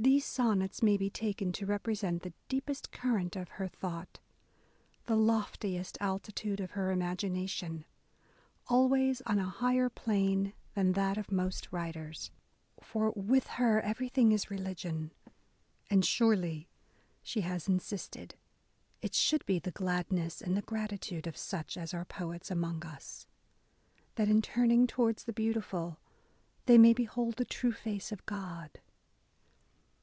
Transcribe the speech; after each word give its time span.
These 0.00 0.24
Sonnets 0.24 0.80
may 0.80 0.96
be 0.96 1.10
taken 1.10 1.50
to 1.54 1.66
represent 1.66 2.22
the 2.22 2.32
deepest 2.48 2.92
current 2.92 3.34
of 3.34 3.48
her 3.48 3.66
thought, 3.66 4.20
the 5.06 5.16
loftiest 5.16 5.98
altitude 6.00 6.60
of 6.60 6.70
her 6.70 6.92
imagination,— 6.92 7.84
always 8.68 9.22
on 9.22 9.40
a 9.40 9.48
higher 9.48 9.88
plane 9.88 10.52
than 10.74 10.92
that 10.92 11.18
of 11.18 11.32
most 11.32 11.72
writers. 11.72 12.30
For 12.80 13.10
with 13.16 13.48
her 13.58 13.80
everything 13.80 14.30
is 14.30 14.52
religion," 14.52 15.10
—and 15.90 16.04
surely," 16.04 16.68
she 17.20 17.40
has 17.40 17.66
insisted, 17.66 18.36
it 19.02 19.16
should 19.16 19.44
be 19.46 19.58
the 19.58 19.72
gladness 19.72 20.40
and 20.40 20.56
the 20.56 20.62
gratitude 20.62 21.26
of 21.26 21.36
such 21.36 21.76
as 21.76 21.92
are 21.92 22.04
poets 22.04 22.52
among 22.52 22.84
us, 22.86 23.26
that 24.14 24.28
in 24.28 24.42
turning 24.42 24.86
towards 24.86 25.24
the 25.24 25.32
beautiful, 25.32 25.98
they 26.66 26.78
may 26.78 26.92
behold 26.92 27.34
the 27.34 27.44
true 27.44 27.72
face 27.72 28.12
of 28.12 28.24
God." 28.26 28.78